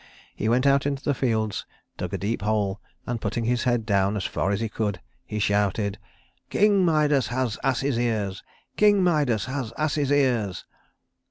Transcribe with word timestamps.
He 0.35 0.49
went 0.49 0.65
out 0.65 0.87
into 0.87 1.03
the 1.03 1.13
fields, 1.13 1.63
dug 1.95 2.11
a 2.15 2.17
deep 2.17 2.41
hole, 2.41 2.81
and 3.05 3.21
putting 3.21 3.45
his 3.45 3.65
head 3.65 3.85
down 3.85 4.17
as 4.17 4.23
far 4.25 4.49
as 4.49 4.59
he 4.59 4.67
could 4.67 4.99
he 5.27 5.37
shouted: 5.37 5.99
"King 6.49 6.83
Midas 6.83 7.27
has 7.27 7.59
ass's 7.63 7.99
ears, 7.99 8.41
King 8.77 9.03
Midas 9.03 9.45
has 9.45 9.71
ass's 9.77 10.09
ears." 10.11 10.65